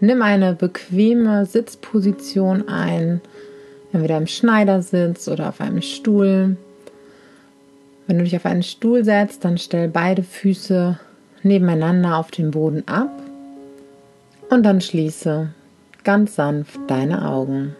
[0.00, 3.20] Nimm eine bequeme Sitzposition ein,
[3.92, 6.56] entweder im Schneidersitz oder auf einem Stuhl.
[8.06, 10.98] Wenn du dich auf einen Stuhl setzt, dann stell beide Füße
[11.42, 13.10] nebeneinander auf den Boden ab
[14.48, 15.50] und dann schließe
[16.02, 17.76] ganz sanft deine Augen.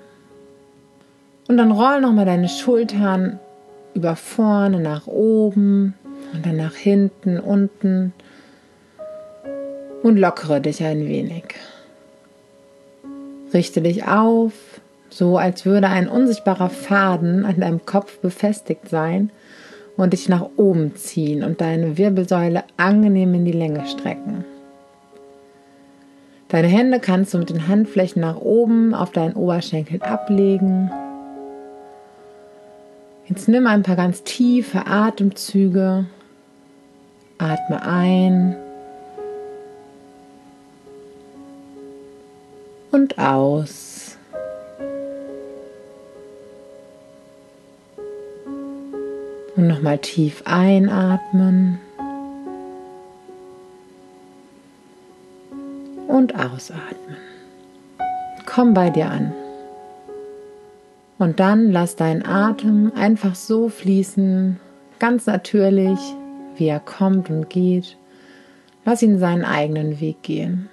[1.48, 3.40] Und dann roll nochmal deine Schultern
[3.94, 5.94] über vorne nach oben
[6.32, 8.12] und dann nach hinten, unten
[10.02, 11.56] und lockere dich ein wenig.
[13.52, 14.52] Richte dich auf,
[15.08, 19.30] so als würde ein unsichtbarer Faden an deinem Kopf befestigt sein
[19.96, 24.44] und dich nach oben ziehen und deine Wirbelsäule angenehm in die Länge strecken.
[26.48, 30.90] Deine Hände kannst du mit den Handflächen nach oben auf deinen Oberschenkeln ablegen.
[33.26, 36.06] Jetzt nimm ein paar ganz tiefe Atemzüge.
[37.38, 38.56] Atme ein
[42.90, 44.16] und aus.
[49.56, 51.78] Und nochmal tief einatmen
[56.08, 57.16] und ausatmen.
[58.46, 59.32] Komm bei dir an.
[61.18, 64.58] Und dann lass deinen Atem einfach so fließen,
[64.98, 65.98] ganz natürlich,
[66.56, 67.96] wie er kommt und geht.
[68.84, 70.70] Lass ihn seinen eigenen Weg gehen.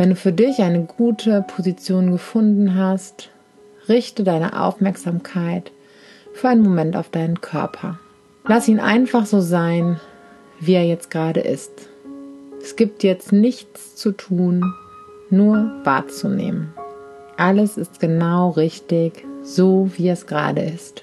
[0.00, 3.28] Wenn du für dich eine gute Position gefunden hast,
[3.86, 5.72] richte deine Aufmerksamkeit
[6.32, 7.98] für einen Moment auf deinen Körper.
[8.46, 10.00] Lass ihn einfach so sein,
[10.58, 11.70] wie er jetzt gerade ist.
[12.62, 14.72] Es gibt jetzt nichts zu tun,
[15.28, 16.72] nur wahrzunehmen.
[17.36, 21.02] Alles ist genau richtig, so wie es gerade ist.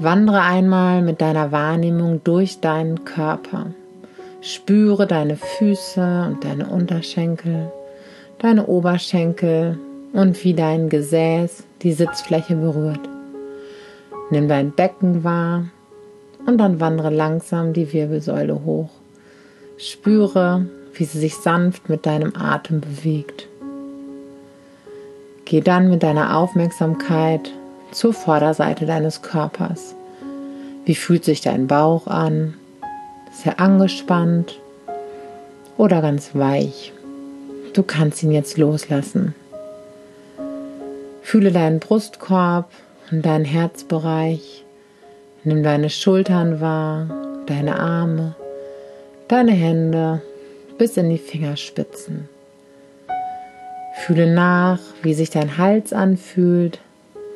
[0.00, 3.66] Wandere einmal mit deiner Wahrnehmung durch deinen Körper.
[4.46, 7.72] Spüre deine Füße und deine Unterschenkel,
[8.38, 9.78] deine Oberschenkel
[10.12, 13.00] und wie dein Gesäß die Sitzfläche berührt.
[14.28, 15.64] Nimm dein Becken wahr
[16.44, 18.90] und dann wandere langsam die Wirbelsäule hoch.
[19.78, 23.48] Spüre, wie sie sich sanft mit deinem Atem bewegt.
[25.46, 27.50] Geh dann mit deiner Aufmerksamkeit
[27.92, 29.94] zur Vorderseite deines Körpers.
[30.84, 32.58] Wie fühlt sich dein Bauch an?
[33.34, 34.60] Sehr angespannt
[35.76, 36.92] oder ganz weich.
[37.72, 39.34] Du kannst ihn jetzt loslassen.
[41.22, 42.70] Fühle deinen Brustkorb
[43.10, 44.64] und deinen Herzbereich.
[45.42, 47.08] Nimm deine Schultern wahr,
[47.46, 48.34] deine Arme,
[49.28, 50.22] deine Hände
[50.78, 52.28] bis in die Fingerspitzen.
[54.04, 56.78] Fühle nach, wie sich dein Hals anfühlt,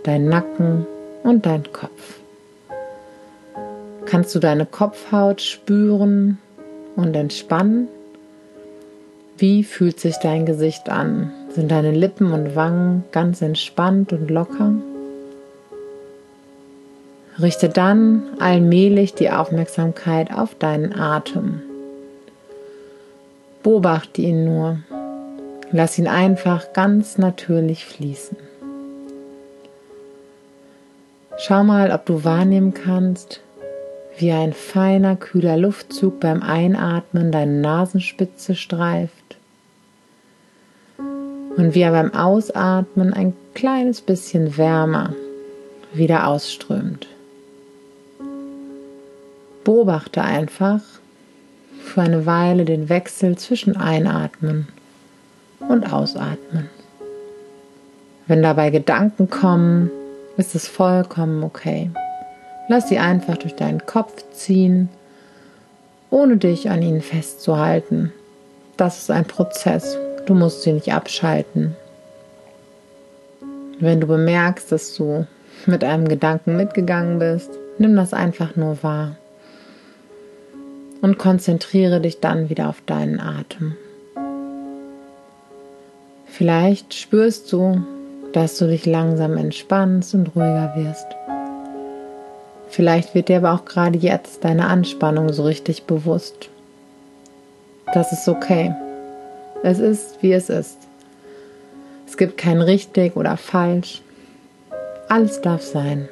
[0.05, 0.87] dein Nacken
[1.23, 2.21] und dein Kopf.
[4.11, 6.39] Kannst du deine Kopfhaut spüren
[6.97, 7.89] und entspannen?
[9.37, 11.31] Wie fühlt sich dein Gesicht an?
[11.51, 14.73] Sind deine Lippen und Wangen ganz entspannt und locker?
[17.39, 21.61] Richte dann allmählich die Aufmerksamkeit auf deinen Atem.
[23.63, 24.79] Beobachte ihn nur.
[25.71, 28.39] Lass ihn einfach ganz natürlich fließen.
[31.37, 33.43] Schau mal, ob du wahrnehmen kannst,
[34.19, 39.37] wie ein feiner, kühler Luftzug beim Einatmen deine Nasenspitze streift
[40.99, 45.15] und wie er beim Ausatmen ein kleines bisschen wärmer
[45.93, 47.07] wieder ausströmt.
[49.65, 50.81] Beobachte einfach
[51.81, 54.69] für eine Weile den Wechsel zwischen Einatmen
[55.61, 56.69] und Ausatmen.
[58.27, 59.91] Wenn dabei Gedanken kommen,
[60.37, 61.91] ist es vollkommen okay.
[62.69, 64.91] Lass sie einfach durch deinen Kopf ziehen,
[66.11, 68.13] ohne dich an ihnen festzuhalten.
[68.77, 69.97] Das ist ein Prozess.
[70.27, 71.75] Du musst sie nicht abschalten.
[73.81, 75.27] Wenn du bemerkst, dass du
[75.67, 79.17] mit einem Gedanken mitgegangen bist, nimm das einfach nur wahr
[81.01, 83.77] und konzentriere dich dann wieder auf deinen Atem.
[86.27, 87.83] Vielleicht spürst du,
[88.33, 91.07] dass du dich langsam entspannst und ruhiger wirst.
[92.79, 96.49] Vielleicht wird dir aber auch gerade jetzt deine Anspannung so richtig bewusst.
[97.93, 98.73] Das ist okay.
[99.65, 100.79] Es ist, wie es ist.
[102.07, 104.01] Es gibt kein richtig oder falsch.
[105.09, 106.09] Alles darf sein.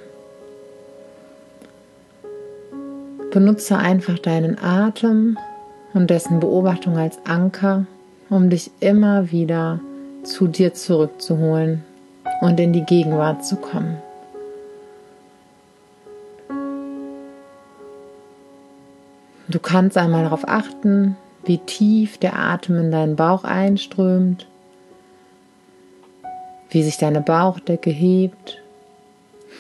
[3.31, 5.39] Benutze einfach deinen Atem
[5.95, 7.87] und dessen Beobachtung als Anker,
[8.29, 9.79] um dich immer wieder
[10.25, 11.85] zu dir zurückzuholen
[12.41, 13.99] und in die Gegenwart zu kommen.
[19.49, 24.47] Du kannst einmal darauf achten, wie tief der Atem in deinen Bauch einströmt,
[26.71, 28.61] wie sich deine Bauchdecke hebt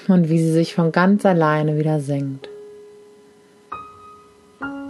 [0.08, 2.48] und wie sie sich von ganz alleine wieder senkt.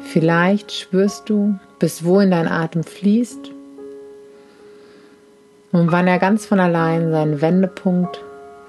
[0.00, 3.50] Vielleicht spürst du, bis wohin dein Atem fließt
[5.72, 8.22] und wann er ganz von allein seinen Wendepunkt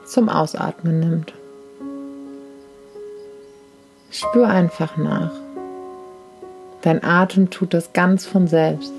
[0.06, 1.34] zum Ausatmen nimmt.
[4.12, 5.47] Spür einfach nach.
[6.82, 8.94] Dein Atem tut das ganz von selbst.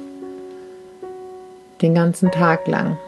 [1.80, 2.98] Den ganzen Tag lang.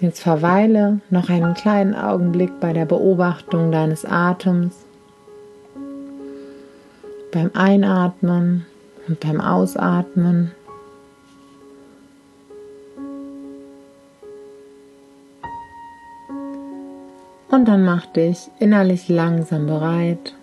[0.00, 4.74] Jetzt verweile noch einen kleinen Augenblick bei der Beobachtung deines Atems,
[7.32, 8.64] beim Einatmen
[9.06, 10.52] und beim Ausatmen.
[17.50, 20.34] Und dann mach dich innerlich langsam bereit,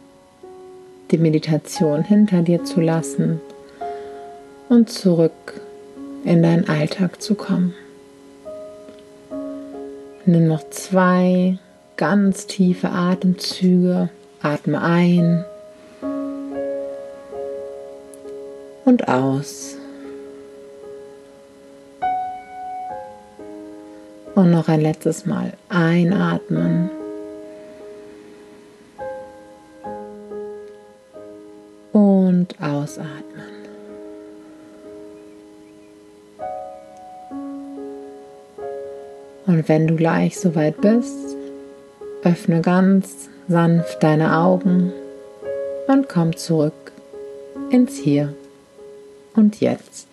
[1.12, 3.39] die Meditation hinter dir zu lassen
[4.68, 5.62] und zurück
[6.25, 7.74] in deinen Alltag zu kommen.
[10.25, 11.57] Nimm noch zwei
[11.95, 14.09] ganz tiefe Atemzüge,
[14.42, 15.45] atme ein
[18.83, 19.77] und aus.
[24.36, 26.97] Und noch ein letztes Mal einatmen.
[32.38, 33.66] Und ausatmen.
[39.48, 41.36] Und wenn du gleich soweit bist,
[42.24, 44.94] öffne ganz sanft deine Augen
[45.88, 46.92] und komm zurück
[47.72, 48.36] ins Hier
[49.36, 50.06] und Jetzt.